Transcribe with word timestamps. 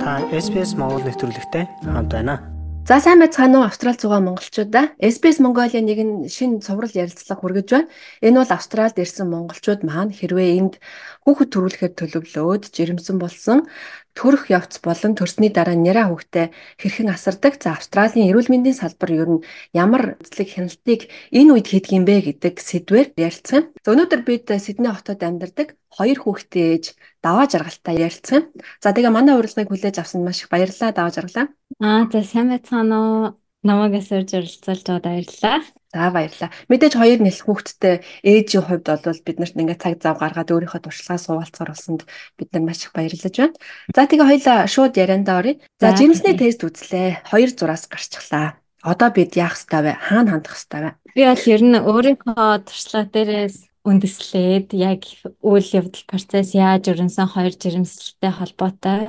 Та 0.00 0.24
SPS 0.32 0.72
Монгол 0.80 1.04
нэвтрүүлэгтэй 1.04 1.68
хамт 1.84 2.08
байна. 2.08 2.40
За 2.88 3.04
сайн 3.04 3.20
байцгаана 3.20 3.60
уу 3.60 3.68
Австрал 3.68 4.00
зугаа 4.00 4.24
монголчуудаа. 4.24 4.96
SBS 4.96 5.44
Mongolia 5.44 5.84
нэгэн 5.84 6.24
шинэ 6.24 6.64
цуврал 6.64 6.88
ярилцлага 6.88 7.44
хүргэж 7.44 7.68
байна. 7.68 7.92
Энэ 8.24 8.40
бол 8.40 8.48
Австралид 8.56 8.96
ирсэн 8.96 9.28
монголчууд 9.28 9.84
маань 9.84 10.16
хэрвээ 10.16 10.56
энд 10.56 10.80
хүүхэд 11.28 11.52
төрүүлэхэд 11.52 11.94
төлөвлөөд 12.00 12.72
жирэмсэн 12.72 13.20
болсон 13.20 13.68
төрөх 14.14 14.50
явц 14.50 14.82
болон 14.82 15.14
төрсний 15.14 15.50
дараа 15.50 15.76
нэраа 15.78 16.10
хүүхдээ 16.10 16.46
хэрхэн 16.80 17.10
асардаг. 17.14 17.58
За 17.62 17.74
Австралийн 17.74 18.30
эрүүл 18.30 18.50
мэндийн 18.50 18.76
салбар 18.76 19.10
ер 19.14 19.28
нь 19.30 19.44
ямар 19.74 20.18
үзлэг 20.20 20.48
хяналтыг 20.54 21.10
энэ 21.30 21.50
үед 21.54 21.66
хийдэг 21.70 21.92
юм 21.94 22.04
бэ 22.04 22.16
гэдэг 22.34 22.54
сэдвээр 22.58 23.08
ярилцсан. 23.16 23.70
За 23.84 23.88
өнөөдөр 23.94 24.20
бид 24.26 24.46
Сидней 24.60 24.92
хотод 24.92 25.22
амьдардаг 25.22 25.78
хоёр 25.90 26.18
хүүхдээ 26.20 26.66
ээж 26.74 26.84
даваа 27.22 27.46
жаргалтай 27.50 27.96
ярилцсан. 27.98 28.50
За 28.82 28.94
тэгээ 28.94 29.10
манай 29.14 29.34
урилгыг 29.38 29.70
хүлээж 29.70 29.96
авсанд 30.02 30.26
маш 30.26 30.42
их 30.42 30.50
баярлалаа 30.50 30.90
даваа 30.94 31.12
жаргалаа. 31.14 31.46
Аа 31.80 32.06
за 32.10 32.22
сайн 32.22 32.50
байцгаана 32.50 32.96
уу? 32.98 33.40
Намайг 33.62 34.00
асууж 34.00 34.30
оролцуулж 34.32 34.84
байгаад 34.88 35.04
баярлалаа. 35.04 35.60
За 35.90 36.10
баярлалаа. 36.14 36.54
Мэдээж 36.70 36.94
хоёр 36.94 37.18
нэлэх 37.18 37.50
хүүхэдтэй 37.50 37.94
ээжийн 38.22 38.62
хувьд 38.62 38.86
бол 38.86 39.26
биднэрт 39.26 39.58
ингээд 39.58 39.82
цаг 39.82 39.98
зав 39.98 40.22
гаргаад 40.22 40.54
өөрийнхөө 40.54 40.86
туршлагаа 40.86 41.18
суулцгаар 41.18 41.74
болсонд 41.74 42.06
бид 42.38 42.48
нар 42.54 42.62
маш 42.62 42.86
их 42.86 42.94
баярлаж 42.94 43.34
байна. 43.34 43.58
За 43.90 44.06
тэгээ 44.06 44.30
хоёлаа 44.30 44.58
шууд 44.70 44.94
яриандаа 44.94 45.42
оръё. 45.42 45.58
За 45.82 45.90
жирэмсний 45.98 46.38
тест 46.38 46.62
үзлээ. 46.62 47.26
Хоёр 47.26 47.50
зураас 47.50 47.90
гарчглаа. 47.90 48.62
Одоо 48.86 49.10
бид 49.10 49.34
яах 49.34 49.58
ёстой 49.58 49.82
вэ? 49.82 49.92
Хаана 49.98 50.38
хандах 50.38 50.54
ёстой 50.54 50.80
вэ? 50.80 50.90
Би 51.18 51.22
бол 51.26 51.44
ер 51.50 51.62
нь 51.66 51.82
өөрийнхөө 51.82 52.70
туршлага 52.70 53.10
дээрээс 53.10 53.56
үндэслээд 53.82 54.76
яг 54.76 55.08
үйл 55.40 55.68
явдал 55.72 56.04
процесс 56.06 56.52
яаж 56.52 56.86
өрнсөн 56.92 57.28
хоёр 57.32 57.54
жирэмслэлтэй 57.56 58.32
холбоотой 58.32 59.08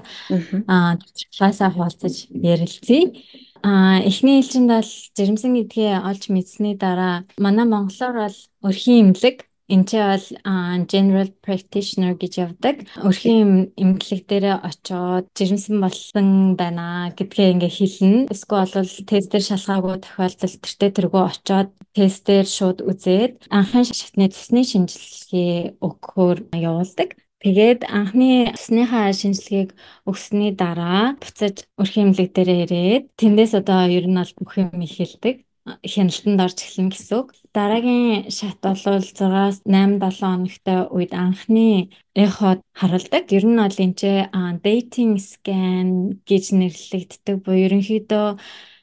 аа 0.66 0.96
туршлагаасаа 0.96 1.70
хуваалцаж 1.76 2.32
ярилцъя. 2.32 3.12
Аа 3.64 4.02
эхний 4.10 4.42
ээлжинд 4.42 4.70
бол 4.74 4.92
жирэмсэн 5.18 5.52
гэдгийг 5.56 6.02
олж 6.10 6.24
мэдсэний 6.34 6.76
дараа 6.76 7.16
манай 7.38 7.66
монголоор 7.70 8.16
бол 8.26 8.38
өрхийн 8.68 9.14
имлэг 9.14 9.38
Энд 9.72 9.88
чи 9.88 9.96
бол 9.96 10.28
general 10.92 11.32
practitioner 11.40 12.20
гэж 12.20 12.34
явдаг. 12.44 12.84
Өрхийн 13.08 13.72
эмнэлэг 13.80 14.28
дээр 14.28 14.60
очоод 14.60 15.32
жирэмсэн 15.32 15.80
болсон 15.80 16.60
байна 16.60 17.16
гэдгээ 17.16 17.56
ингээ 17.56 17.72
хэлнэ. 17.72 18.28
Эсвэл 18.36 18.68
бол 18.68 18.92
тест 19.08 19.32
дээр 19.32 19.48
шалгаагүй 19.48 19.96
тохиолдолд 20.04 20.60
тэртээ 20.60 20.92
тэргүй 20.92 21.24
очоод 21.24 21.70
тестээр 21.96 22.48
шууд 22.52 22.84
үзээд 22.84 23.48
анхны 23.48 23.88
шатны 23.88 24.28
цусны 24.28 24.68
шинжилгээ 24.68 25.80
өгөхөөр 25.80 26.52
явуулдаг. 26.52 27.16
Тэгээд 27.42 27.82
анхны 27.90 28.54
усныхаа 28.54 29.10
шинжилгээг 29.20 29.70
өгсөний 30.10 30.52
дараа 30.54 31.18
буцаж 31.22 31.66
өрхийн 31.82 32.14
эмнэлэг 32.14 32.30
дээр 32.34 32.50
ирээд 32.64 33.04
тэндээс 33.20 33.54
одоо 33.62 33.90
ер 33.98 34.06
нь 34.06 34.20
бол 34.20 34.34
бүх 34.38 34.54
юм 34.62 34.78
ихэлдэг 34.86 35.36
хяналтанд 35.66 36.42
орж 36.46 36.58
эхлэн 36.66 36.90
гэсэн 36.90 37.18
үг. 37.22 37.28
Дараагийн 37.54 38.30
шат 38.38 38.58
бол 38.66 38.78
6-аас 38.78 39.58
8-7 39.66 40.22
хоногтой 40.22 40.80
үед 40.90 41.14
анхны 41.14 41.94
эход 42.18 42.60
харуулдаг. 42.80 43.24
Ер 43.38 43.46
нь 43.46 43.62
бол 43.62 43.78
энэ 43.86 43.98
ч 44.00 44.02
dating 44.66 45.14
scan 45.22 45.90
гэж 46.30 46.46
нэрлэгддэг 46.58 47.36
буюу 47.46 47.66
ерөнхийдөө 47.66 48.28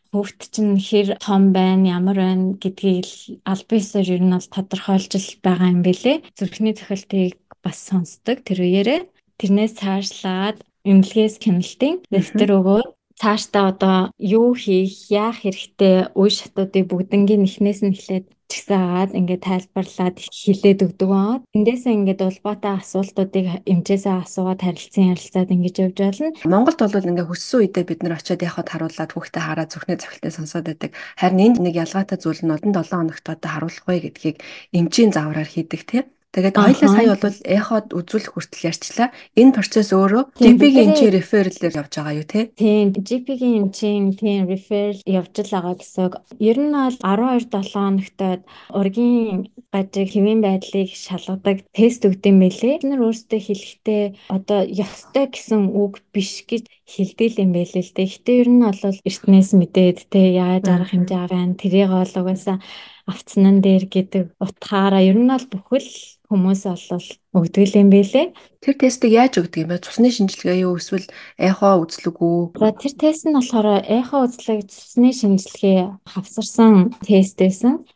хүүхд 0.09 0.41
чинь 0.55 0.81
хэр 0.81 1.21
том 1.21 1.53
байна, 1.53 1.99
ямар 1.99 2.17
байна 2.17 2.57
гэдгийг 2.63 3.07
аль 3.45 3.65
биесээр 3.69 4.09
ер 4.17 4.23
нь 4.25 4.33
бол 4.33 4.49
тодорхойлж 4.55 5.13
байгаа 5.45 5.69
юм 5.75 5.83
бэлээ. 5.85 6.17
Зүрхний 6.39 6.73
цохилтыг 6.79 7.37
бас 7.65 7.79
сонсдог 7.89 8.43
тэр 8.47 8.65
үеэрээ. 8.67 9.01
Тэрнээс 9.39 9.75
цаашлаад 9.81 10.57
эмнэлгээс 10.89 11.35
хяналтын 11.43 11.95
дэвтэр 12.11 12.51
өгөөд 12.59 12.89
цаашдаа 13.19 13.65
одоо 13.75 13.99
юу 14.19 14.55
хийх, 14.55 15.11
яах 15.11 15.43
хэрэгтэй 15.43 16.15
үе 16.15 16.31
шатуудыг 16.31 16.85
бүгднгийн 16.87 17.47
эхнээс 17.47 17.81
нь 17.83 17.95
эхлээд 17.95 18.27
чигсээ 18.49 18.79
агаад 18.81 19.13
ингээд 19.13 19.43
тайлбарлаад 19.45 20.17
хилээд 20.25 20.81
өгдөг 20.87 21.11
аа. 21.13 21.43
Эндээсээ 21.53 21.93
ингээд 21.99 22.21
улбаатай 22.25 22.81
асуултуудыг 22.81 23.47
эмчээсээ 23.69 24.15
асуугаад 24.25 24.61
харилцан 24.65 25.13
ярилцаад 25.13 25.53
ингэж 25.53 25.75
явж 25.85 25.97
байна. 26.01 26.33
Монголд 26.49 26.81
бол 26.81 27.11
ингээд 27.13 27.29
хөссөн 27.29 27.59
үедээ 27.61 27.85
бид 27.85 28.01
нар 28.01 28.17
очиод 28.17 28.41
яхад 28.41 28.69
харуулад 28.73 29.13
хүүхдээ 29.13 29.43
хараа 29.45 29.67
зүрхний 29.69 29.99
цогцолтой 30.01 30.33
сонсоод 30.33 30.65
байдаг. 30.65 30.91
Харин 31.21 31.45
энд 31.45 31.57
нэг 31.61 31.75
ялгаатай 31.77 32.17
зүйл 32.17 32.41
нь 32.41 32.55
одон 32.57 32.73
7 32.73 32.89
хоногт 32.89 33.27
одоо 33.29 33.51
харуулахгүй 33.53 33.99
гэдгийг 34.01 34.37
эмчийн 34.73 35.13
заавраар 35.13 35.49
хийдэг 35.53 35.83
тийм. 35.85 36.07
Тэгээд 36.29 36.61
хоёлаа 36.61 36.91
сая 36.93 37.17
бол 37.17 37.39
эход 37.41 37.87
үзүүлэх 37.97 38.37
хүртэл 38.37 38.69
ярьчлаа. 38.69 39.09
Энэ 39.33 39.57
процесс 39.57 39.97
өөрөө 39.97 40.37
GP-ийн 40.37 40.93
эмчийн 40.93 41.17
рефералээр 41.17 41.81
явж 41.81 41.93
байгаа 41.97 42.19
юу 42.21 42.27
те? 42.29 42.53
Тийм, 42.53 42.93
GP-ийн 42.93 43.73
эмчийн 43.73 44.13
тийм 44.13 44.45
реферал 44.45 45.01
явж 45.09 45.33
л 45.41 45.53
байгаа 45.57 45.75
гэсэн. 45.81 46.21
Ер 46.37 46.59
нь 46.61 46.77
бол 46.77 46.97
12-7 47.01 47.73
хоногтод 47.73 48.41
ургийн 48.77 49.49
гажиг 49.73 50.09
хэвийн 50.13 50.45
байдлыг 50.45 50.93
шалгадаг 50.93 51.65
тест 51.73 52.05
өгдөм 52.05 52.37
байлээ. 52.45 52.77
Бид 52.77 52.85
нар 52.85 53.09
өөрсдөө 53.09 53.41
хэлэхдээ 53.41 54.05
одоо 54.29 54.61
ёстой 54.69 55.33
гэсэн 55.33 55.73
үг 55.73 56.05
биш 56.13 56.45
гэж 56.45 56.69
хэлдэг 56.69 57.41
юм 57.41 57.57
байлээ 57.57 57.85
л 57.89 57.95
дээ. 57.97 58.09
Гэтэ 58.13 58.33
ер 58.45 58.49
нь 58.53 58.65
бол 58.69 58.85
эртнээс 58.85 59.51
мэдээд 59.57 59.99
те 60.13 60.21
яаж 60.37 60.65
арга 60.69 60.93
хэмжээ 60.93 61.21
аваа. 61.25 61.57
Тэрийг 61.57 61.89
бол 61.89 62.15
угаасаа 62.21 62.61
авцнан 63.09 63.65
дээр 63.65 63.89
гэдэг 63.89 64.37
утгаараа 64.37 65.01
ер 65.01 65.17
нь 65.17 65.33
бол 65.33 65.47
бүхэл 65.49 65.91
хүмүүс 66.29 66.63
олол 66.69 67.09
өгдөг 67.33 67.73
юм 67.73 67.89
бэлээ. 67.89 68.37
Тэр 68.61 68.75
тестийг 68.77 69.13
яаж 69.17 69.41
өгдөг 69.41 69.65
юм 69.65 69.71
бэ? 69.73 69.81
Цусны 69.81 70.13
шинжилгээ 70.13 70.69
юу 70.69 70.77
эсвэл 70.77 71.09
эхо 71.41 71.81
үзлэг 71.81 72.21
үү? 72.21 72.61
За 72.61 72.69
тэр 72.77 72.95
тест 73.01 73.25
нь 73.25 73.33
болохоор 73.33 73.81
эхо 73.89 74.29
үзлэг 74.29 74.69
цусны 74.69 75.11
шинжилгээ 75.17 75.81
хавсарсан 76.05 76.93
тест 77.01 77.41
байсан. 77.41 77.89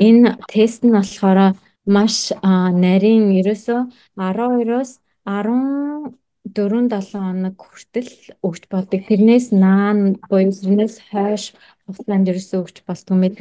Энэ 0.00 0.40
тест 0.48 0.80
нь 0.80 0.96
болохоор 0.96 1.60
маш 1.84 2.32
нарийн 2.40 3.36
ерөөсөө 3.36 3.80
12-оос 4.16 4.90
10 5.28 6.16
4-7 6.44 7.16
хоног 7.16 7.56
хүртэл 7.56 8.12
өгч 8.44 8.62
болдог. 8.68 9.00
Тэрнээс 9.08 9.48
наан 9.52 10.20
буюу 10.28 10.52
тэрнээс 10.52 11.00
хойш 11.08 11.56
хугацаанд 11.88 12.28
ерөөсөө 12.32 12.58
өгч 12.60 12.76
болдгоо 12.84 13.16
мэт. 13.16 13.36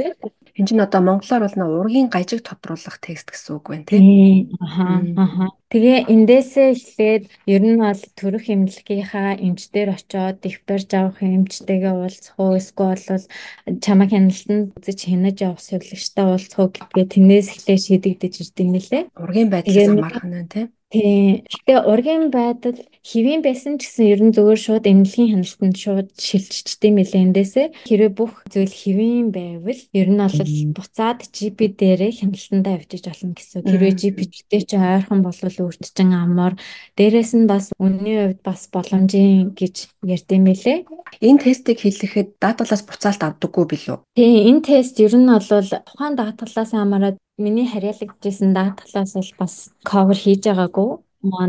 Энд 0.54 0.70
чинь 0.70 0.86
одоо 0.86 1.02
монголоор 1.02 1.50
бол 1.50 1.58
нургийн 1.58 2.14
гажиг 2.14 2.46
тодруулах 2.46 3.02
текст 3.02 3.34
гэсэн 3.34 3.58
үг 3.58 3.66
байна 3.74 3.90
тийм. 3.90 4.54
Аха 4.62 5.02
аха. 5.18 5.46
Тэгээ 5.74 6.14
эндээсээ 6.14 6.68
эхлээд 6.78 7.24
ер 7.50 7.64
нь 7.66 7.82
бол 7.82 8.02
төрөх 8.14 8.46
эмнэлгийнхаа 8.54 9.42
эмчдэр 9.42 9.98
очоод 9.98 10.46
их 10.46 10.62
барьж 10.70 10.90
авах 10.94 11.26
эмчтэйгээ 11.26 11.94
уулзах 11.98 12.38
уу 12.38 12.54
эсвэл 12.62 13.02
бол 13.10 13.26
чамаа 13.82 14.08
хяналтанд 14.14 14.78
үзэж 14.78 15.00
хянаж 15.10 15.38
явах 15.42 15.62
сувлагчтай 15.66 16.26
уулзах 16.30 16.60
уу 16.62 16.70
гэдгээ 16.70 17.06
тэрнээс 17.10 17.48
эхлээ 17.58 17.78
шийдэгдэж 17.82 18.34
ирдэг 18.46 18.68
нэлээ. 18.70 19.04
Ургийн 19.18 19.50
байдлаас 19.50 19.90
хамаарх 19.90 20.22
нь 20.22 20.50
тийм. 20.54 20.68
Тийм. 20.94 21.42
Гэтэ 21.50 21.90
ургийн 21.90 22.30
байдал 22.30 22.78
хэвийн 23.02 23.42
байсан 23.42 23.82
ч 23.82 23.90
гэсэн 23.90 24.06
ер 24.14 24.22
нь 24.22 24.30
зөвөр 24.30 24.60
шууд 24.62 24.86
эмнэлгийн 24.86 25.42
хяналтанд 25.42 25.74
шууд 25.74 26.14
шилжчихдээ 26.22 26.92
мэлээ 26.94 27.26
эндээсээ. 27.34 27.68
Хэрвээ 27.90 28.12
бүх 28.14 28.46
зүйл 28.46 28.70
хэвийн 28.70 29.34
байвал 29.34 29.82
ер 29.90 30.10
нь 30.14 30.22
бол 30.22 30.38
буцаад 30.78 31.26
GP 31.34 31.74
дээрээ 31.82 32.14
хяналтандаа 32.22 32.78
явчих 32.78 33.10
болно 33.10 33.34
гэсэн. 33.34 33.66
Хэрвээ 33.66 33.94
GP-тэй 33.98 34.62
ч 34.70 34.72
ойрхон 34.78 35.26
болвол 35.26 35.58
өөрчлөн 35.66 36.14
амар. 36.14 36.54
Дээрээс 36.94 37.32
нь 37.42 37.50
бас 37.50 37.74
үнний 37.82 38.30
хувьд 38.30 38.46
бас 38.46 38.70
боломжийн 38.70 39.58
гэж 39.58 39.90
ярьдсан 40.06 40.46
мэлээ. 40.46 40.78
Энэ 41.26 41.42
тестийг 41.42 41.82
хийлгэхэд 41.82 42.38
даталаас 42.38 42.86
буцаалт 42.86 43.22
авдаггүй 43.26 43.66
билүү? 43.66 43.98
Тийм. 44.14 44.62
Энэ 44.62 44.62
тест 44.62 45.02
ер 45.02 45.18
нь 45.18 45.26
бол 45.26 45.42
тухайн 45.42 46.14
даталаас 46.14 46.70
хамаарат 46.70 47.18
Миний 47.44 47.68
харьяалагдчихсан 47.68 48.52
даталаас 48.56 49.14
бол 49.18 49.32
бас 49.42 49.56
cover 49.90 50.18
хийж 50.24 50.42
байгаагүй. 50.48 50.92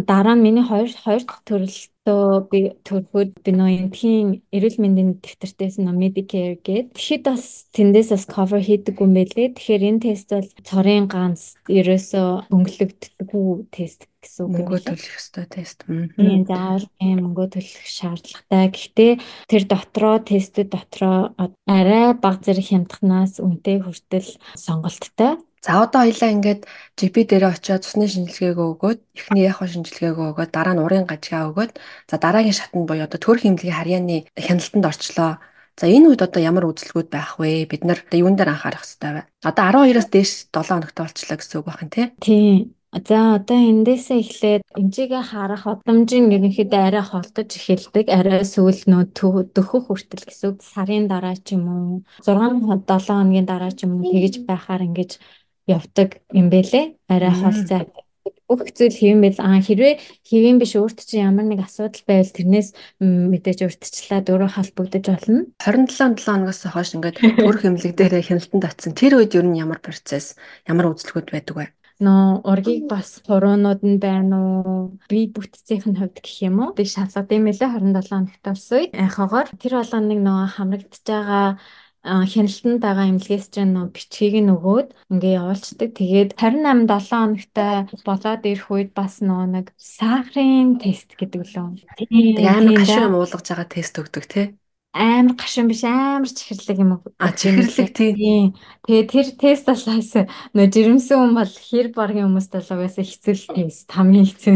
Дараа 0.06 0.38
нь 0.38 0.44
миний 0.47 0.62
хоёр 0.62 0.87
хоёр 0.87 1.22
төрөлтөө 1.50 2.47
би 2.50 2.60
төрөхөд 2.87 3.31
би 3.43 3.50
нөө 3.59 3.71
энтхийн 3.82 4.29
эрүүл 4.55 4.79
мэндийн 4.79 5.11
дэвтэртээс 5.19 5.82
нөө 5.82 5.99
Medicare 5.99 6.55
гээд 6.62 6.94
тэгэхэд 6.94 7.23
бас 7.26 7.67
тэндээс 7.75 8.08
бас 8.14 8.25
cover 8.31 8.62
хийдэггүй 8.62 9.02
юм 9.02 9.14
байлээ. 9.19 9.49
Тэгэхээр 9.58 9.88
энэ 9.91 10.02
тест 10.06 10.31
бол 10.31 10.50
цорын 10.62 11.11
ганц 11.11 11.58
ерөөсөө 11.67 12.29
хөнгөлөгддөггүй 12.55 13.49
тест 13.75 14.06
гэсэн 14.23 14.43
үг. 14.47 14.50
Мөнгө 14.62 14.79
төлөх 14.94 15.14
ёстой 15.19 15.47
тест. 15.50 15.79
Тийм 15.90 16.43
заавал 16.47 16.87
ийм 17.02 17.19
мөнгө 17.26 17.44
төлөх 17.58 17.82
шаардлагатай. 17.99 18.64
Гэхдээ 18.70 19.12
тэр 19.50 19.62
дотроо 19.67 20.17
тестүүд 20.23 20.69
дотроо 20.70 21.35
арай 21.67 22.14
бага 22.14 22.40
зэрэг 22.47 22.67
хямдхнаас 22.70 23.43
үнэтэй 23.43 23.82
хүртэл 23.82 24.31
сонголттой. 24.55 25.43
За 25.64 25.81
одоо 25.81 26.05
хоёлаа 26.05 26.28
ингээд 26.37 26.61
GP 26.93 27.14
дээрээ 27.25 27.56
очиод 27.56 27.88
цусны 27.88 28.05
шинжилгээгөө 28.05 28.66
өгөөд 28.76 29.00
эхний 29.16 29.49
яхаа 29.49 29.64
шинжилгээгөө 29.72 30.26
өгөөд 30.37 30.50
дараа 30.52 30.76
нь 30.76 30.84
урын 30.84 31.08
гажгаа 31.08 31.49
өгөөд 31.49 31.72
за 32.05 32.16
дараагийн 32.20 32.52
шатнд 32.52 32.84
буюу 32.84 33.08
одоо 33.08 33.16
төр 33.16 33.40
хэмнэлгийн 33.40 33.72
харьяаны 33.72 34.28
хяналтанд 34.37 34.84
орчлоо. 34.84 35.40
За 35.81 35.88
энэ 35.88 36.12
үед 36.12 36.20
одоо 36.20 36.40
ямар 36.44 36.69
үйлчлэгүүд 36.69 37.08
байх 37.08 37.40
вэ? 37.40 37.64
Бид 37.64 37.82
нар 37.88 38.05
юун 38.12 38.37
дээр 38.37 38.52
анхаарах 38.52 38.84
хэрэгтэй 38.84 39.12
вэ? 39.16 39.22
Одоо 39.49 39.64
12-оос 39.72 40.08
дээш 40.12 40.31
7 40.52 40.69
хоногтой 40.69 41.05
болчлаа 41.08 41.37
гэсэн 41.40 41.56
үг 41.56 41.66
байна 41.72 41.88
тий. 41.96 42.06
Тийм. 42.20 42.76
За 42.94 43.19
одоо 43.40 43.58
эндээсээ 43.58 44.20
эхлээд 44.22 44.62
эмчигээ 44.78 45.25
харах 45.32 45.66
удамжийн 45.66 46.31
ерөнхийдөө 46.31 46.78
арай 46.78 47.02
холдож 47.02 47.50
эхэлдэг. 47.50 48.06
Арай 48.06 48.46
сүүл 48.46 48.87
нөө 48.87 49.02
дөхөх 49.50 49.90
хүртэл 49.90 50.28
гэсэн 50.31 50.62
сарын 50.62 51.11
дараа 51.11 51.34
ч 51.34 51.58
юм 51.58 51.66
уу 51.66 52.06
6 52.22 52.38
7 52.87 52.87
хоногийн 52.87 53.50
дараа 53.50 53.75
ч 53.75 53.82
юм 53.82 53.99
уу 53.99 54.06
тэгэж 54.14 54.46
байхаар 54.46 54.87
ингэж 54.87 55.19
явдаг 55.66 56.20
юм 56.32 56.49
бэлээ. 56.52 56.96
Арай 57.08 57.32
холцоо 57.32 57.84
бүх 58.49 58.70
зүйл 58.76 58.93
хэвэн 58.93 59.20
бэл 59.25 59.40
аа 59.40 59.61
хэрвээ 59.61 59.94
хэвэн 60.28 60.56
биш 60.61 60.76
өөрт 60.76 61.00
чинь 61.00 61.25
ямар 61.25 61.49
нэг 61.49 61.64
асуудал 61.64 62.05
байвал 62.05 62.32
тэрнээс 62.32 62.69
мэдээж 63.00 63.64
урьдчилаад 63.64 64.28
өөрөө 64.28 64.50
холбогдож 64.52 65.05
болно. 65.08 65.40
27 65.61 66.20
7 66.20 66.28
оноос 66.28 66.61
хойш 66.69 66.93
ингээд 66.96 67.20
төр 67.40 67.56
хэмлэг 67.56 67.93
дээр 67.96 68.20
хяналтанд 68.20 68.64
очсон. 68.69 68.93
Тэр 68.93 69.16
үед 69.20 69.32
ер 69.32 69.44
нь 69.49 69.61
ямар 69.61 69.81
процесс, 69.81 70.37
ямар 70.69 70.93
үйлчлэгүүд 70.93 71.28
байдаг 71.32 71.56
вэ? 71.56 71.66
нөө 72.02 72.43
ургийг 72.50 72.90
бас 72.90 73.22
хуруунууд 73.22 73.81
нь 73.87 74.02
байна 74.02 74.34
уу 74.34 74.99
би 75.06 75.31
бүтцийнх 75.31 75.87
нь 75.87 75.94
хувьд 75.94 76.19
гэх 76.19 76.43
юм 76.43 76.58
уу 76.58 76.75
тэг 76.75 76.90
шалгад 76.90 77.31
юм 77.31 77.46
лээ 77.46 77.70
27 77.70 78.11
хоногт 78.11 78.43
болсон 78.43 78.75
үед 78.82 78.93
яхагаар 78.99 79.49
тэр 79.55 79.72
болгоно 79.78 80.11
нэг 80.11 80.20
нөгөө 80.26 80.49
хамрагдж 80.58 81.02
байгаа 81.06 81.46
хяналтанд 82.05 82.81
байгаа 82.85 83.09
эмнэлгээс 83.09 83.47
чинь 83.49 83.73
нөө 83.73 83.89
бичгийг 83.97 84.37
нь 84.45 84.53
өгөөд 84.53 84.89
ингээ 85.09 85.39
явуулцдаг. 85.41 85.91
Тэгээд 85.97 86.31
28 86.37 86.85
7 86.85 87.09
хоногтай 87.09 87.75
болоод 88.05 88.43
ирэх 88.45 88.69
үед 88.69 88.91
бас 88.93 89.25
нөө 89.25 89.45
нэг 89.56 89.67
сахарын 89.81 90.77
тест 90.77 91.17
гэдэг 91.17 91.43
лөө. 91.49 91.81
Тэгээд 91.97 92.45
амар 92.45 92.77
гашуун 92.85 93.17
уулгаж 93.17 93.47
байгаа 93.49 93.69
тест 93.73 93.97
өгдөг 93.97 94.25
тий 94.29 94.47
амар 94.95 95.35
гашуун 95.35 95.67
биш 95.67 95.83
амар 95.83 96.31
чихэрлэг 96.31 96.79
юм 96.79 96.93
уу? 96.95 97.03
А 97.19 97.35
чихэрлэг 97.35 97.91
тийм. 97.91 98.55
Тэгээ 98.87 99.05
тэр 99.11 99.27
тест 99.35 99.67
болохоос 99.67 100.12
нөө 100.55 100.67
жирэмсэн 100.71 101.19
хүн 101.19 101.35
бол 101.35 101.50
хэр 101.50 101.91
баргийн 101.91 102.31
хүмүүст 102.31 102.55
болоогоос 102.55 103.03
хэцүү 103.03 103.35
тест 103.59 103.91
хамгийн 103.91 104.31
хэцүү 104.31 104.55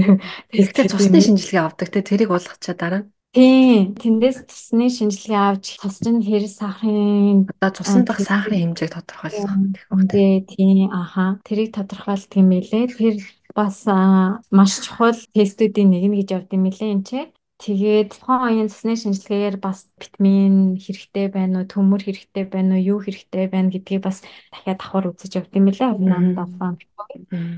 тест. 0.55 0.79
Цусны 0.95 1.19
шинжилгээ 1.19 1.59
авдаг 1.67 1.91
те 1.91 2.07
тэрийг 2.07 2.31
уулгачаа 2.31 2.77
дараа. 2.79 3.03
Тийм. 3.37 3.93
Тэндээс 3.95 4.49
цусны 4.49 4.89
шинжилгээ 4.89 5.37
авч 5.37 5.77
цус 5.79 6.01
чинь 6.01 6.25
хэр 6.25 6.49
сахарын 6.49 7.45
одоо 7.61 7.71
цусны 7.77 8.03
дах 8.09 8.19
сахарын 8.25 8.73
хэмжээг 8.73 8.93
тодорхойлох 8.97 9.53
гэх 9.69 9.85
байна. 9.93 10.47
Тийм. 10.49 10.89
Аха. 10.91 11.37
Тэрийг 11.45 11.77
тодорхойлт 11.77 12.33
юм 12.41 12.49
билээ. 12.51 12.89
Тэр 12.97 13.17
бас 13.53 13.85
маш 14.51 14.73
чухал 14.81 15.19
тестүүдийн 15.37 15.93
нэг 15.93 16.05
нь 16.09 16.17
гэж 16.25 16.29
явд 16.41 16.51
юм 16.57 16.65
билээ 16.67 16.93
энэ 16.97 17.05
чинь. 17.05 17.31
Тэгээд 17.59 18.15
тухайн 18.15 18.47
оюун 18.47 18.69
цусны 18.71 18.95
шинжилгээгээр 18.95 19.59
бас 19.59 19.91
витамин 19.99 20.79
хэрэгтэй 20.79 21.27
байна 21.27 21.67
уу, 21.67 21.67
төмөр 21.67 22.07
хэрэгтэй 22.07 22.47
байна 22.47 22.79
уу, 22.79 22.87
юу 22.95 22.99
хэрэгтэй 23.03 23.51
байна 23.51 23.75
гэдгийг 23.75 24.07
бас 24.07 24.23
дахиад 24.55 24.79
давхар 24.79 25.11
үзэж 25.11 25.43
явт 25.43 25.53
юм 25.59 25.67
лээ. 25.67 25.91
Орноо 25.91 26.79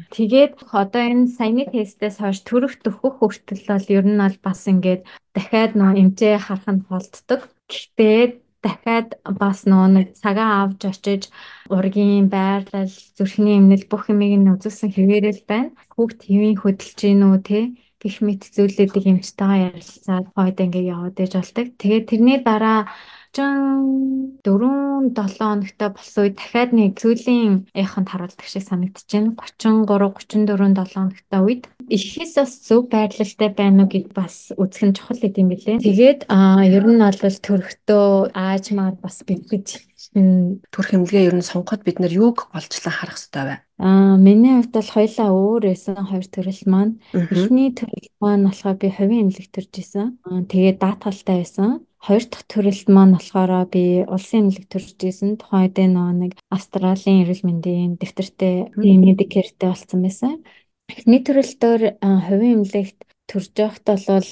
Тэгээд 0.08 0.52
одоо 0.72 1.02
энэ 1.04 1.28
саяны 1.36 1.68
тестээс 1.68 2.16
хойш 2.16 2.40
төрөх 2.48 2.80
төхөх 2.80 3.20
хүртэл 3.20 3.68
бол 3.68 3.86
ер 3.92 4.06
нь 4.08 4.22
бол 4.24 4.38
бас 4.40 4.60
ингээд 4.72 5.02
дахиад 5.36 5.72
нөө 5.76 5.92
эмчээ 6.00 6.36
харах 6.48 6.64
нь 6.72 6.84
болддог. 6.88 7.40
Гэхдээ 7.68 8.40
дахиад 8.64 9.08
бас 9.36 9.68
нөө 9.68 9.86
нэг 10.00 10.08
цагаа 10.16 10.64
авч 10.64 10.80
очиж 10.88 11.22
ургийн 11.68 12.32
байрлал, 12.32 12.88
зүрхний 13.16 13.60
эмнэл 13.60 13.84
бүх 13.84 14.08
юмыг 14.08 14.32
нь 14.40 14.48
үзүүлсэн 14.48 14.96
хэвээрэл 14.96 15.44
байна. 15.44 15.76
Хүүхд 15.92 16.20
хэвийн 16.24 16.56
хөдөлж 16.56 16.98
гин 17.04 17.22
үү 17.28 17.38
те 17.44 17.60
гих 18.00 18.16
мэт 18.24 18.42
зүйлүүдийг 18.56 19.06
эмчтэйгээ 19.12 19.68
ярилцаад 19.68 20.26
хойд 20.32 20.58
ингээ 20.64 20.84
яваад 20.88 21.16
иж 21.20 21.32
болдог. 21.36 21.66
Тэгээд 21.76 22.04
тэрний 22.08 22.38
дараа 22.40 22.88
34 23.32 25.14
7 25.14 25.38
хоногтой 25.38 25.88
болсон 25.94 26.22
үед 26.26 26.36
дахиад 26.36 26.70
нэг 26.74 26.98
сүүлийн 26.98 27.70
яханд 27.74 28.08
харуулдаг 28.10 28.46
шиг 28.46 28.66
байна. 28.66 28.90
33 28.90 29.86
34 29.86 30.74
7 30.74 30.94
хоногтой 30.94 31.40
үед 31.46 31.62
эхээс 31.86 32.34
бас 32.42 32.52
зөв 32.66 32.90
байрлалтай 32.90 33.50
байна 33.54 33.86
уу 33.86 33.90
гэд 33.90 34.10
бас 34.10 34.50
үзэх 34.58 34.82
нь 34.82 34.96
чухал 34.98 35.22
гэдэм 35.22 35.46
билээ. 35.50 35.78
Тэгээд 35.78 36.20
ер 36.26 36.84
нь 36.90 37.02
бол 37.02 37.38
төрхтөө 37.46 38.34
аажмаар 38.34 38.94
бас 38.98 39.22
бэлгэж 39.22 39.90
төрх 40.10 40.90
хэмлэгээ 40.90 41.28
ер 41.30 41.36
нь 41.38 41.46
сонгоход 41.46 41.86
бид 41.86 42.00
нар 42.00 42.10
юуг 42.10 42.50
олжлон 42.50 42.94
харах 42.94 43.14
хэрэгтэй 43.14 43.44
вэ? 43.46 43.56
Аа 43.78 44.16
миний 44.18 44.58
хувьд 44.58 44.74
бол 44.74 44.90
хоёлаа 44.96 45.28
өөр 45.30 45.62
байсан 45.70 46.02
хоёр 46.02 46.26
төрөл 46.26 46.62
маань. 46.66 46.94
Эхний 47.14 47.70
төрөл 47.70 48.08
маань 48.18 48.46
болохоор 48.48 48.76
би 48.80 48.88
хувийн 48.90 49.30
эмнэлэг 49.30 49.48
төрж 49.54 49.72
исэн. 49.78 50.18
Тэгээд 50.50 50.82
даатгалтай 50.82 51.36
байсан. 51.46 51.86
Хоёр 52.00 52.24
дахь 52.24 52.46
төрөлд 52.48 52.88
маань 52.88 53.14
болохоор 53.14 53.68
би 53.68 53.84
улсын 54.14 54.48
эмнэлэг 54.48 54.66
төрж 54.72 54.96
исэн. 55.04 55.36
Тухайн 55.36 55.68
үед 55.68 55.76
нөгөө 55.76 56.14
нэг 56.22 56.32
Австралийн 56.48 57.22
эрүүл 57.22 57.44
мэндийн 57.44 58.00
дэвтэртэй 58.00 58.72
медикертэй 58.76 59.68
болсон 59.68 60.00
байсан. 60.04 60.40
Эхний 60.88 61.20
төрөлдөр 61.20 61.80
хувийн 62.00 62.64
эмнэлэгт 62.64 62.98
төрж 63.30 63.52
явахт 63.62 63.86
бол 63.86 64.30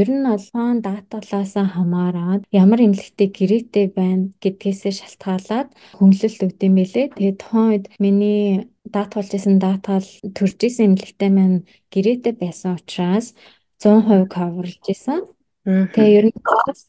ер 0.00 0.08
нь 0.12 0.26
албан 0.34 0.82
даталаас 0.84 1.54
хамаарат 1.56 2.42
ямар 2.52 2.80
эмнэлэгтэй 2.84 3.28
гэрээтэй 3.32 3.86
байна 3.96 4.34
гэдгээсээ 4.42 4.92
шалтгаалаад 4.98 5.68
хөнгөлөлт 5.96 6.44
өгдөм 6.46 6.72
билээ. 6.76 7.06
Тэгээд 7.16 7.40
тухайн 7.40 7.68
үед 7.70 7.86
миний 8.02 8.68
даатгалж 8.94 9.30
исэн 9.38 9.56
даатгал 9.62 10.08
төрж 10.36 10.58
исэн 10.68 10.86
эмнэлэгтэй 10.92 11.30
маань 11.32 11.58
гэрээтэй 11.88 12.34
байсан 12.36 12.76
учраас 12.76 13.32
100% 13.80 14.28
coverж 14.34 14.84
исэн. 14.92 15.20
Тэгээ 15.66 16.16
ер 16.18 16.26
нь 16.30 16.38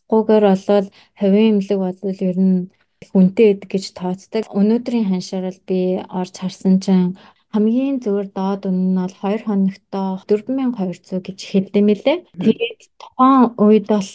гуйгаар 0.05 0.45
болвол 0.53 0.87
хувийн 1.17 1.49
эмнэлэг 1.57 1.79
бол 1.81 1.97
ер 2.29 2.37
нь 2.37 2.69
хүнтэй 3.09 3.57
гэдэг 3.57 3.69
гэж 3.73 3.85
тооцдог. 3.97 4.43
Өнөөдрийн 4.53 5.09
ханшаарал 5.09 5.59
би 5.65 6.01
орж 6.05 6.33
харсан 6.37 6.77
чинь 6.81 7.17
хамгийн 7.53 7.97
зөвөр 8.03 8.27
доод 8.37 8.69
үнэ 8.69 8.81
нь 8.93 8.97
бол 9.01 9.15
2 9.23 9.47
хоногтоо 9.47 10.21
4200 10.29 11.25
гэж 11.25 11.39
хэлдэм 11.41 11.85
билээ. 11.89 12.17
Тэгээд 12.37 12.79
тухайн 13.01 13.55
үед 13.57 13.85
бол 13.89 14.09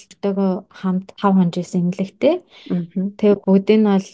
хамт 0.70 1.09
5 1.19 1.38
хонжсэн 1.38 1.81
имлэгтэй. 1.91 2.35
Тэгээд 3.19 3.41
бүгдийг 3.47 3.81
нь 3.82 3.88
бол 3.91 4.09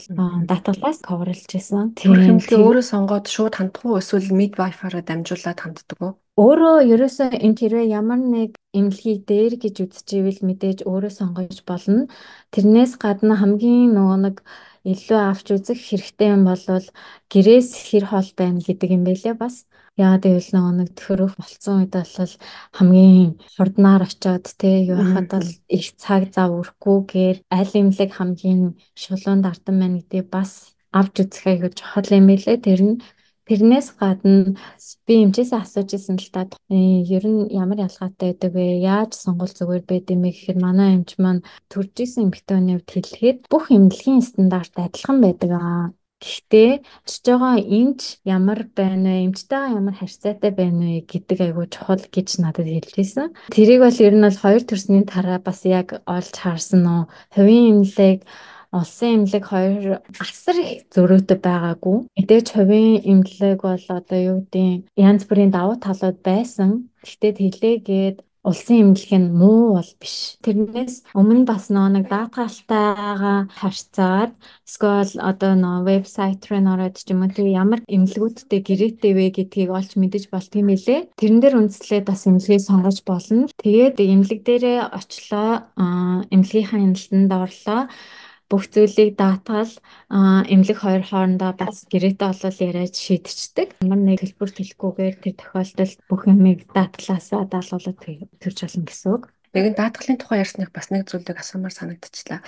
датаглаас 0.49 0.99
coverлж 1.05 1.45
байсан. 1.51 1.93
Тэгээд 1.99 2.57
өөрөө 2.57 2.85
сонгоод 2.89 3.27
шууд 3.29 3.55
хандах 3.59 3.85
уу 3.85 3.99
эсвэл 4.01 4.33
mid 4.33 4.55
wifi-аар 4.57 5.03
дамжуулаад 5.05 5.59
ханддаг 5.61 5.99
уу? 6.01 6.13
Өөрөө 6.39 6.87
ерөөсөө 6.95 7.35
энэ 7.35 7.59
хэрвээ 7.59 7.87
ямар 7.99 8.21
нэг 8.23 8.51
эмнэлгийг 8.71 9.27
дээр 9.27 9.55
гэж 9.59 9.75
үзчихвэл 9.85 10.47
мэдээж 10.47 10.79
өөрөө 10.87 11.13
сонгож 11.19 11.59
болно. 11.67 12.07
Тэрнээс 12.55 12.95
гадна 13.03 13.35
хамгийн 13.43 13.91
нөгөө 13.99 14.19
нэг 14.23 14.37
илүү 14.87 15.19
авч 15.19 15.47
үзэх 15.59 15.81
хэрэгтэй 15.83 16.29
юм 16.39 16.47
бол 16.47 16.63
гэрээс 17.33 17.71
хэр 17.91 18.05
хол 18.07 18.31
байна 18.39 18.63
гэдэг 18.63 18.89
юм 18.95 19.03
байлээ 19.03 19.35
бас. 19.35 19.67
Яагаад 19.99 20.23
гэвэл 20.31 20.51
нөгөө 20.55 20.75
нэг 20.79 20.91
төрөх 20.95 21.35
болцсон 21.35 21.75
үед 21.83 21.95
бол 21.99 22.35
хамгийн 22.79 23.31
хурднаар 23.59 24.03
очиод 24.07 24.47
те 24.63 24.71
юу 24.87 24.95
хахад 25.03 25.29
бол 25.35 25.51
их 25.75 25.87
цаг 25.99 26.23
зав 26.31 26.55
өрөхгүйгээр 26.55 27.37
аль 27.51 27.75
имлэг 27.83 28.11
хамгийн 28.15 28.79
шулуун 28.95 29.43
дартан 29.43 29.77
байна 29.83 29.99
гэдэг 29.99 30.31
бас 30.31 30.79
авч 30.95 31.15
үзэх 31.27 31.45
аягүй 31.51 31.71
чухал 31.75 32.09
юм 32.15 32.31
байлээ. 32.31 32.63
Тэр 32.63 32.81
нь 32.87 32.95
Тэрнээс 33.49 33.97
гадна 33.97 34.61
би 35.09 35.15
эмчээс 35.25 35.57
асууж 35.57 35.97
исэн 35.97 36.21
л 36.21 36.29
та 36.29 36.45
ер 36.69 37.25
нь 37.25 37.49
ямар 37.49 37.81
ялгаатай 37.89 38.37
байдаг 38.37 38.53
вэ? 38.53 38.85
Яаж 38.85 39.17
сонгол 39.17 39.49
зүгээр 39.49 39.85
байд 39.89 40.13
юм 40.13 40.21
бэ 40.29 40.37
гэхээр 40.37 40.59
манай 40.61 41.01
эмч 41.01 41.17
маань 41.17 41.41
төрж 41.73 41.97
исэн 42.05 42.29
эмэгтэйний 42.29 42.77
хувьд 42.77 42.93
хэлэхэд 42.93 43.39
бүх 43.49 43.73
эмнэлгийн 43.73 44.21
стандарт 44.21 44.77
адилхан 44.77 45.19
байдаг 45.25 45.51
аа. 45.57 45.97
Гэхдээ 46.21 46.71
очиж 47.09 47.25
байгаа 47.25 47.57
эмч 47.63 48.01
ямар 48.29 48.61
байна 48.77 49.17
вэ? 49.17 49.25
Эмчтэйгээ 49.33 49.77
ямар 49.81 49.97
харьцаатай 49.97 50.53
байна 50.53 50.85
вэ 50.85 51.09
гэдэг 51.09 51.39
айгүй 51.41 51.67
чухал 51.73 52.05
гэж 52.05 52.29
надад 52.43 52.69
хэлжсэн. 52.69 53.33
Тэрийг 53.55 53.81
бол 53.81 53.99
ер 54.03 54.15
нь 54.19 54.27
бол 54.29 54.43
хоёр 54.45 54.63
төрсний 54.67 55.09
дараа 55.09 55.41
бас 55.41 55.65
яг 55.65 56.05
олж 56.05 56.35
харсан 56.37 56.85
уу? 56.85 57.03
Хувийн 57.33 57.81
эмнэлэг 57.81 58.29
улсын 58.73 59.25
эмнэлэг 59.25 59.45
хоёр 59.49 59.85
асар 60.21 60.57
их 60.61 60.85
зөрүүтэй 60.95 61.39
байгаагүй. 61.41 61.99
Мэдээж 62.17 62.47
хувийн 62.53 63.01
эмнэлэг 63.11 63.61
бол 63.65 63.85
одоо 63.99 64.19
юу 64.31 64.39
гэдэг 64.45 64.93
янз 64.97 65.23
бүрийн 65.25 65.53
давуу 65.55 65.77
талууд 65.81 66.19
байсан. 66.21 66.93
Гэхдээ 67.01 67.33
тэлээгээд 67.39 68.17
улсын 68.49 68.81
эмнэлэг 68.83 69.13
нь 69.19 69.35
муу 69.35 69.77
бол 69.77 69.93
биш. 70.01 70.39
Тэрнээс 70.45 71.11
өмнө 71.13 71.45
бас 71.45 71.69
нэг 71.69 72.07
даатгалтайгаа 72.09 73.51
харьцаад 73.51 74.33
эсвэл 74.65 75.21
одоо 75.21 75.53
нөө 75.59 75.79
вебсайт 75.89 76.47
руу 76.49 76.63
ороод 76.63 76.97
ч 76.97 77.11
юм 77.13 77.27
уу 77.27 77.35
тэр 77.35 77.49
ямар 77.51 77.81
эмнэлгүүдтэй 77.85 78.61
гэрээтэй 78.65 79.13
вэ 79.15 79.27
гэдгийг 79.37 79.71
олж 79.75 79.91
мэдэж 80.01 80.25
болт 80.33 80.53
юм 80.55 80.71
билэ. 80.73 81.11
Тэрэн 81.19 81.41
дээр 81.43 81.59
үндэслээд 81.61 82.05
бас 82.09 82.25
эмнэлгийг 82.25 82.63
сонгож 82.65 82.99
болно. 83.05 83.51
Тэгээд 83.59 83.97
эмнэлэг 84.01 84.41
дээрээ 84.47 84.79
очлоо 84.97 85.69
эмнэлгийнхаа 86.33 86.79
хяналтанд 86.79 87.31
орлоо 87.35 87.81
бүх 88.49 88.65
зүйлийг 88.73 89.21
даатгал 89.21 89.73
эмнэлэг 90.09 90.79
хоёр 90.81 91.05
хоорондоо 91.05 91.53
бас 91.53 91.85
гэрээтэй 91.93 92.29
болол 92.33 92.59
яриад 92.65 92.97
шийдчихдэг. 92.97 93.69
Ямар 93.85 94.01
нэг 94.01 94.25
хэлбэр 94.25 94.51
төлөхгүйгээр 94.57 95.17
тэр 95.21 95.35
тохиолдолд 95.37 95.99
бүх 96.09 96.23
юмыг 96.25 96.65
даатгалаасаа 96.73 97.45
даалгуулаад 97.45 97.99
төрж 98.41 98.59
болно 98.65 98.85
гэсэн 98.89 99.09
үг. 99.13 99.23
Нэгэн 99.53 99.77
даатгалын 99.77 100.21
тухай 100.21 100.41
ярьсныг 100.41 100.73
бас 100.73 100.89
нэг 100.89 101.05
зүйлийг 101.09 101.37
асуумаар 101.41 101.77
санагдчихлаа. 101.77 102.41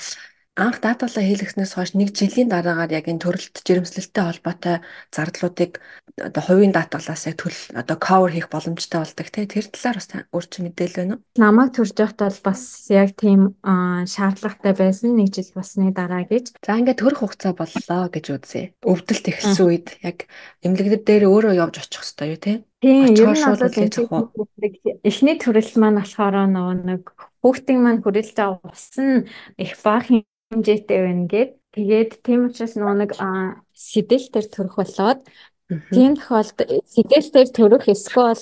Анх 0.58 0.82
даатгалаа 0.82 1.22
хийлгэснээс 1.22 1.72
хойш 1.78 1.94
нэг 1.94 2.10
жилийн 2.10 2.50
дараагаар 2.50 2.90
яг 2.90 3.06
энэ 3.06 3.22
төрөлт 3.22 3.62
жирэмслэлтэй 3.62 4.24
холбоотой 4.26 4.76
зардлуудыг 5.14 5.78
одоо 6.18 6.42
хувийн 6.42 6.74
даатгалаас 6.74 7.30
яг 7.30 7.36
төл 7.38 7.58
одоо 7.70 7.96
cover 7.96 8.34
хийх 8.34 8.50
боломжтой 8.50 9.00
болдог 9.06 9.28
тий 9.30 9.46
тэр 9.46 9.70
талаар 9.70 9.96
бас 10.02 10.10
өөр 10.10 10.46
чи 10.50 10.58
мэдээлэл 10.66 10.98
байна 10.98 11.14
уу? 11.16 11.22
Намайг 11.38 11.70
төрж 11.78 11.94
явахад 11.96 12.20
бол 12.26 12.40
бас 12.50 12.62
яг 12.90 13.14
тийм 13.14 13.54
шаардлагатай 13.62 14.74
байсан 14.74 15.14
нэг 15.14 15.30
жил 15.30 15.50
басны 15.54 15.94
дараа 15.94 16.26
гэж. 16.26 16.58
За 16.66 16.76
ингээд 16.76 16.98
төрөх 16.98 17.22
хугацаа 17.22 17.54
боллоо 17.54 18.10
гэж 18.10 18.26
үзье. 18.34 18.74
Өвдөлт 18.82 19.26
ихсэн 19.30 19.64
үед 19.64 19.88
яг 20.02 20.26
эмнэлэгдэр 20.66 21.02
дээр 21.06 21.24
өөрөө 21.30 21.54
явж 21.56 21.78
очих 21.78 22.02
хэвээр 22.02 22.34
юу 22.34 22.40
тий? 22.42 22.56
Тийм, 22.80 23.12
ер 23.12 23.36
нь 23.36 23.44
бол 23.44 23.60
эхний 25.04 25.36
төрөл 25.36 25.72
маань 25.76 26.00
болохоор 26.00 26.48
нөгөө 26.48 26.76
нэг 26.88 27.02
хүүхдийн 27.44 27.80
маань 27.84 28.00
хүрээлж 28.00 28.36
нь 29.00 29.28
их 29.60 29.76
бага 29.84 30.24
хэмжээтэй 30.50 31.00
байна 31.06 31.26
гэд. 31.30 31.50
Тэгээд 31.70 32.10
тийм 32.26 32.50
учраас 32.50 32.74
нөгөө 32.74 32.96
нэг 32.98 33.12
сэдэлтэр 33.70 34.46
төрөх 34.50 34.74
болоод 34.82 35.20
тийм 35.94 36.18
тохиолдолд 36.18 36.82
сэдэлтэр 36.90 37.48
төрөх 37.54 37.84
эсвэл 37.86 38.34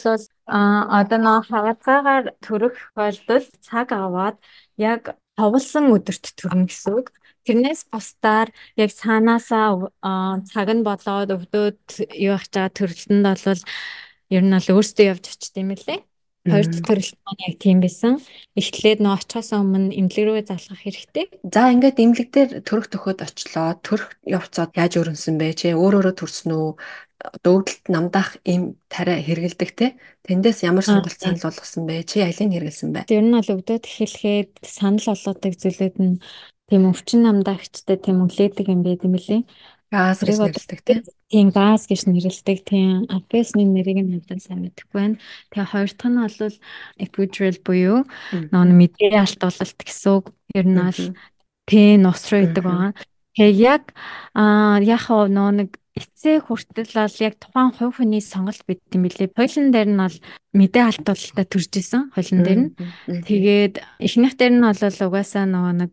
а 0.49 0.89
одоо 1.05 1.19
нөө 1.21 1.39
хагацаагаар 1.53 2.25
төрөх 2.41 2.75
тохиолдолд 2.97 3.53
цаг 3.61 3.93
аваад 3.93 4.37
яг 4.81 5.21
товлсон 5.37 5.93
өдөрт 5.93 6.25
төрнө 6.41 6.73
гэсэн 6.73 6.97
үг. 6.97 7.13
Тэрнээс 7.45 7.93
бусдаар 7.93 8.49
яг 8.81 8.91
цаанаасаа 8.97 9.93
цаг 10.49 10.69
нь 10.73 10.87
болоод 10.89 11.29
өвдөд 11.37 12.09
юу 12.17 12.33
явах 12.33 12.49
чаа 12.49 12.73
төрөлтөнд 12.73 13.25
бол 13.29 13.61
ер 14.33 14.43
нь 14.45 14.55
бол 14.57 14.69
өөртөө 14.81 15.05
явж 15.13 15.25
очт 15.29 15.55
юм 15.61 15.77
лээ. 15.77 16.01
Хоёр 16.47 16.67
дахь 16.71 16.87
төрөлт 16.87 17.19
маань 17.27 17.45
яг 17.49 17.57
тийм 17.59 17.79
байсан. 17.83 18.23
Эхлээд 18.55 19.03
нөө 19.03 19.15
очихоос 19.19 19.51
өмнө 19.59 19.97
эмнэлэг 19.97 20.25
рүү 20.29 20.45
залгах 20.47 20.81
хэрэгтэй. 20.85 21.25
За 21.43 21.73
ингээд 21.75 21.99
эмнэлэг 21.99 22.29
дээр 22.31 22.51
төрөх 22.63 22.87
төхөд 22.93 23.21
очлоо. 23.27 23.75
Төрөх 23.83 24.15
явцад 24.23 24.73
яаж 24.79 25.01
өрнсөн 25.01 25.37
бэ? 25.37 25.59
Чи 25.59 25.75
өөр 25.75 25.99
өөрө 25.99 26.13
төрсөн 26.15 26.55
үү? 26.55 26.71
дөгдөлт 27.19 27.91
намдаах 27.91 28.39
им 28.47 28.79
тариа 28.87 29.19
хэрэгэлдэг 29.19 29.71
те 29.75 29.87
тэндээс 30.23 30.63
ямар 30.63 30.87
сонголт 30.87 31.19
санал 31.19 31.51
болгосон 31.51 31.83
бэ 31.91 32.07
чи 32.07 32.23
алийг 32.23 32.55
хэрэгэлсэн 32.55 32.91
бэ 32.95 33.11
ер 33.11 33.27
нь 33.27 33.35
бол 33.35 33.55
өвдөд 33.59 33.83
эхлэхэд 33.83 34.63
санал 34.63 35.03
болгодог 35.03 35.53
зүйлүүд 35.59 35.97
нь 35.99 36.23
тийм 36.71 36.83
өвчин 36.87 37.27
намдаагчтай 37.27 37.99
тийм 37.99 38.23
үлээдэг 38.23 38.67
юм 38.71 38.87
байт 38.87 39.03
юм 39.03 39.19
лээ 39.19 39.43
газ 39.93 40.21
гэж 40.25 40.37
нэрлэдэг 40.39 40.79
тийм 41.33 41.47
газ 41.51 41.83
гэж 41.89 42.01
нэрлэдэг 42.07 42.59
тийм. 42.65 43.09
Апесны 43.09 43.65
нэрийг 43.65 43.99
нь 44.05 44.13
хадаа 44.21 44.39
сайн 44.41 44.65
мэдэхгүй 44.65 44.97
байна. 44.97 45.17
Тэгээ 45.53 45.71
хоёр 45.73 45.91
дахь 45.93 46.11
нь 46.13 46.21
бол 46.21 46.57
epidural 47.01 47.59
буюу 47.65 47.99
нөө 48.53 48.65
мэдээ 48.77 49.17
алтуулалт 49.17 49.81
гэсэн 49.81 50.13
үг. 50.13 50.25
Ер 50.53 50.67
нь 50.69 50.81
бол 50.81 51.03
тийм 51.69 52.05
нус 52.05 52.23
руу 52.29 52.45
идэг 52.45 52.65
байгаа 52.65 52.93
тэгээ 53.39 53.55
яг 53.55 53.95
аа 54.35 54.83
яг 54.83 55.07
нөө 55.07 55.51
нэг 55.63 55.71
эцээ 55.99 56.37
хүртэл 56.47 56.95
бол 56.95 57.17
яг 57.19 57.35
тухайн 57.43 57.71
хувь 57.75 57.99
хүний 57.99 58.23
сонголт 58.23 58.63
бид 58.65 58.81
юм 58.95 59.03
билээ. 59.05 59.35
Хойлон 59.35 59.69
дээр 59.75 59.91
нь 59.91 59.99
бол 59.99 60.17
мэдээ 60.55 60.85
алдуулалтаа 60.87 61.47
төрж 61.51 61.73
исэн 61.75 62.03
хойлон 62.15 62.41
дээр 62.47 62.61
нь. 62.63 62.71
Тэгээд 63.27 63.75
эхнийх 63.99 64.35
дээр 64.39 64.55
нь 64.55 64.65
бол 64.65 64.79
угаасаа 64.79 65.45
нөгөө 65.51 65.75
нэг 65.83 65.93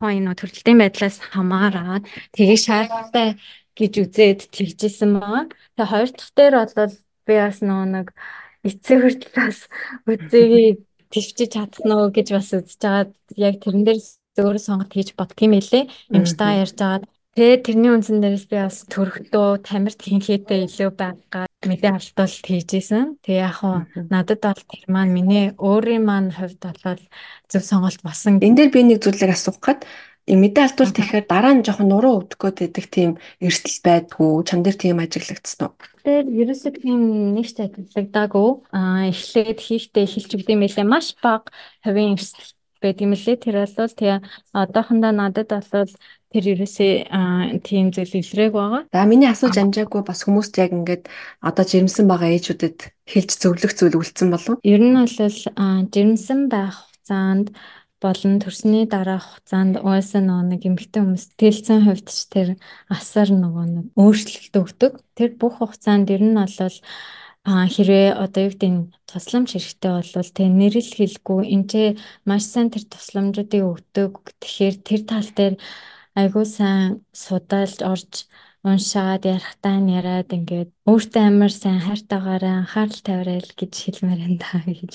тухайн 0.00 0.18
энэ 0.24 0.38
төрөлтийн 0.40 0.78
байдлаас 0.80 1.16
хамаараад 1.20 2.04
тэгээд 2.32 2.64
шаардлагатай 2.64 3.28
гэж 3.76 3.92
үзээд 4.02 4.40
тэгжсэн 4.50 5.10
байгаа. 5.20 5.44
Тэгээд 5.76 5.92
хоёр 5.92 6.10
дахь 6.10 6.32
дээр 6.34 6.54
бол 6.64 6.94
би 7.28 7.34
бас 7.38 7.58
нөгөө 7.60 7.88
нэг 7.92 8.06
эцээ 8.64 8.96
хүртэл 9.04 9.34
бас 9.36 9.58
үзээгээ 10.08 10.68
твчиж 11.12 11.38
чадах 11.52 11.82
нь 11.84 11.94
гэж 12.16 12.28
бас 12.32 12.48
үзэж 12.56 12.80
байгаа. 12.80 13.12
Яг 13.36 13.54
тэрэн 13.60 13.84
дээр 13.84 14.00
зөөр 14.34 14.58
сонгот 14.58 14.90
хийж 14.90 15.14
бодох 15.14 15.38
юм 15.44 15.54
элэ. 15.60 15.86
Эмчтэйгээ 16.10 16.62
ярьж 16.64 16.78
байгаа 16.80 17.06
Тэгээ 17.34 17.66
тэрний 17.66 17.90
үндсэн 17.90 18.22
дээрээс 18.22 18.46
би 18.46 18.56
бас 18.62 18.86
төрөлтөө 18.94 19.66
тамирт 19.66 19.98
хинхээтэй 19.98 20.70
илүү 20.70 20.90
байгаа 20.94 21.50
мэдээ 21.66 21.92
алдуулт 21.98 22.46
хийжсэн. 22.46 23.18
Тэгээ 23.26 23.42
яг 23.42 23.58
хуу 23.58 23.82
надад 24.06 24.38
бол 24.38 24.62
тэр 24.70 24.86
маань 24.86 25.10
миний 25.10 25.50
өөрийн 25.58 26.06
маань 26.06 26.30
хувьд 26.30 26.62
бол 26.62 27.02
зөв 27.50 27.62
сонголт 27.66 27.98
болсон. 28.06 28.38
Энд 28.38 28.54
дээр 28.54 28.70
би 28.70 28.86
нэг 28.86 29.02
зүйлийг 29.02 29.34
асуух 29.34 29.58
гээд 29.58 29.82
мэдээ 30.30 30.62
алдуулт 30.62 30.94
ихээр 30.94 31.26
дараа 31.26 31.52
нь 31.58 31.66
жоохон 31.66 31.90
нуруу 31.90 32.22
өвдөх 32.22 32.38
байдаг 32.54 32.86
тийм 32.86 33.10
эрсдэл 33.42 33.82
байдгүй 33.82 34.30
чам 34.46 34.62
дээр 34.62 34.78
тийм 34.78 35.02
ажиглагдсан 35.02 35.68
уу? 35.68 35.76
Тэр 36.06 36.24
ерөөсөө 36.30 36.72
тийм 36.80 37.34
нэг 37.34 37.50
ч 37.50 37.60
ажиглагдаагүй. 37.60 38.48
Аа 38.72 39.10
эхлээд 39.12 39.58
хийхдээ 39.58 40.06
хэлж 40.06 40.30
өгдөм 40.38 40.62
байлээ 40.62 40.86
маш 40.86 41.18
бага 41.18 41.50
хувийн 41.82 42.16
эрсдэл 42.16 42.54
байдаг 42.80 43.04
юм 43.04 43.12
лээ. 43.12 43.36
Тэр 43.36 43.56
бол 43.64 43.96
тэгээ 44.00 44.18
одоохондоо 44.52 45.12
надад 45.12 45.50
бол 45.50 45.92
тэр 46.34 46.58
ерөөсөө 46.58 47.62
тийм 47.62 47.94
зүйл 47.94 48.18
илрээг 48.18 48.52
байгаа. 48.58 48.82
За 48.90 49.06
миний 49.06 49.30
асууж 49.30 49.54
амжаагүй 49.54 50.02
бас 50.02 50.26
хүмүүст 50.26 50.58
яг 50.58 50.74
ингээд 50.74 51.06
одоо 51.38 51.62
жирэмсэн 51.62 52.10
байгаа 52.10 52.34
ээжүүдэд 52.34 52.78
хэлж 53.06 53.30
зөвлөх 53.38 53.72
зүйл 53.78 54.02
үлдсэн 54.02 54.34
болов? 54.34 54.58
Ер 54.66 54.82
нь 54.82 54.98
бол 54.98 55.06
жирэмсэн 55.14 56.50
байх 56.50 56.74
хугацаанд 56.90 57.54
болон 58.02 58.34
төрсний 58.42 58.84
дараах 58.90 59.38
хугацаанд 59.38 59.78
угаасаа 59.78 60.42
нэг 60.42 60.66
эмэгтэй 60.66 61.06
хүмүүс 61.06 61.38
тэлцэн 61.38 61.86
хувьд 61.86 62.10
ч 62.10 62.26
тэр 62.34 62.48
асар 62.90 63.30
нөгөө 63.30 63.66
нэг 63.70 63.86
өөрчлөлт 63.94 64.54
өгдөг. 64.58 64.92
Тэр 65.14 65.30
бүх 65.38 65.62
хугацаанд 65.62 66.10
ер 66.10 66.22
нь 66.26 66.34
бол 66.34 66.50
А 67.44 67.68
хэрвээ 67.68 68.16
одоо 68.24 68.48
юу 68.48 68.52
гэдэг 68.56 68.72
нь 68.72 68.88
тусламж 69.04 69.52
хэрэгтэй 69.52 69.92
болвол 69.92 70.30
тэг 70.32 70.48
нэрэл 70.48 70.92
хэлгүй 70.96 71.40
энэ 71.52 72.00
маш 72.24 72.48
сайн 72.48 72.72
тэр 72.72 72.88
тусламжуудыг 72.88 73.62
өгдөг. 73.68 74.12
Тэгэхээр 74.40 74.76
тэр 74.80 75.00
тал 75.04 75.28
дээр 75.36 75.54
айгүй 76.20 76.46
сайн 76.46 77.04
судалж 77.12 77.78
орж 77.92 78.12
уншаад 78.64 79.22
ярахтаа 79.34 79.76
яриад 79.98 80.30
ингээд 80.36 80.70
өөртөө 80.90 81.22
амар 81.28 81.52
сайн 81.52 81.80
хайртайгаараа 81.84 82.54
анхаарал 82.64 83.00
тавиарай 83.04 83.40
гэж 83.60 83.72
хэлмээр 83.82 84.20
энэ 84.26 84.40
та 84.40 84.56
гэж. 84.64 84.92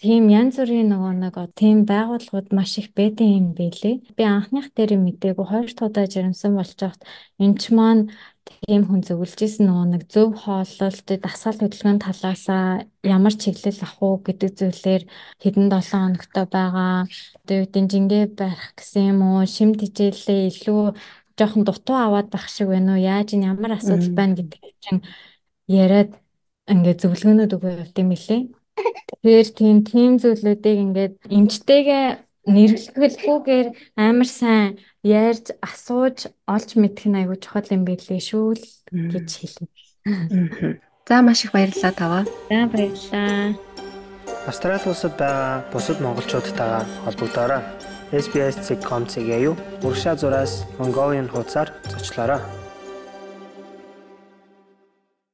Тийм 0.00 0.32
янз 0.32 0.56
бүрийн 0.56 0.88
нөгөө 0.92 1.14
нэг 1.20 1.36
тийм 1.60 1.78
байгууллагууд 1.84 2.48
маш 2.56 2.72
их 2.80 2.88
байдсан 2.96 3.28
юм 3.38 3.46
байлээ. 3.52 3.96
Би 4.16 4.24
анхных 4.24 4.72
дээр 4.76 4.96
мэдээгүй 4.96 5.46
хоёр 5.48 5.68
дахь 5.68 5.88
удаа 5.88 6.06
жирэмсэн 6.08 6.52
болж 6.56 6.72
байхад 6.80 7.02
энэ 7.36 7.56
ч 7.60 7.62
маань 7.76 8.02
тийм 8.66 8.82
хүн 8.86 9.00
зөвлөж 9.06 9.40
исэн 9.46 9.66
нөгөө 9.66 9.86
нэг 9.90 10.02
зөв 10.12 10.28
хооллолт 10.42 11.08
дасгал 11.24 11.58
хөдөлгөөний 11.60 12.02
талаасаа 12.04 12.84
ямар 13.06 13.34
чиглэл 13.34 13.80
авах 13.80 13.96
уу 14.02 14.14
гэдэг 14.26 14.50
зүйлээр 14.58 15.02
хэдэн 15.42 15.66
7 15.72 15.80
хоногтой 15.90 16.46
байгаа. 16.50 17.06
Тэгээд 17.46 17.74
жингээ 17.92 18.24
барих 18.38 18.74
гэсэн 18.76 19.02
юм 19.12 19.20
уу 19.24 19.46
шим 19.46 19.70
тижээлээ 19.78 20.40
илүү 20.50 20.82
жоохон 21.38 21.64
дутуу 21.64 21.96
аваад 21.96 22.28
байх 22.30 22.46
шиг 22.52 22.68
байна 22.68 22.94
уу 22.94 23.00
яаж 23.00 23.28
ин 23.34 23.48
ямар 23.52 23.72
асуудал 23.78 24.12
байна 24.12 24.34
гэдэг 24.36 24.62
чинь 24.84 25.00
яриад 25.66 26.10
ингээд 26.68 27.00
зөвлөгөөнүүд 27.02 27.54
өгөө 27.56 27.72
явт 27.80 27.96
юм 27.96 28.08
билээ. 28.12 28.42
Тэгэхээр 29.20 29.48
тийм 29.58 29.76
тийм 29.84 30.12
зүйлүүдийг 30.22 30.78
ингээд 30.84 31.14
эмчтэйгээ 31.36 32.06
нэрвэлгүйгээр 32.54 33.68
амар 33.96 34.28
сайн 34.28 34.78
ярьж 35.02 35.54
асууж 35.62 36.18
олж 36.50 36.70
мэдэх 36.76 37.06
нь 37.08 37.18
айгүй 37.22 37.38
чухал 37.40 37.68
юм 37.70 37.82
билээ 37.88 38.20
шүү 38.20 38.46
л 38.58 38.64
гэж 39.12 39.28
хэлнэ. 39.38 40.80
За 41.08 41.22
маш 41.22 41.44
их 41.44 41.52
баярлалаа 41.52 41.92
таваа. 41.94 42.24
За 42.50 42.66
баярлалаа. 42.70 43.54
Австрали 44.46 44.86
улсад 44.86 45.14
байгаа 45.18 45.64
бусад 45.72 45.98
монголчуудтайгаа 46.00 46.84
холбогдоорой. 47.04 47.62
SBS.com.cg-ийг 48.10 49.56
урагшаа 49.86 50.16
зураас 50.16 50.66
Mongolian 50.78 51.30
хуудасаар 51.30 51.70
зочлоорой. 51.90 52.59